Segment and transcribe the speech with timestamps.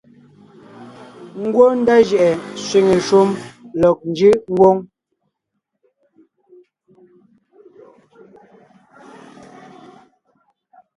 [1.43, 2.29] Ngwɔ́ ndá jʉʼɛ
[2.65, 3.29] sẅiŋe shúm
[3.81, 4.77] lɔg njʉʼ ngwóŋ;